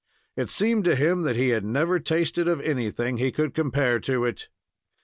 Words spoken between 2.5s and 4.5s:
anything he could compare to it.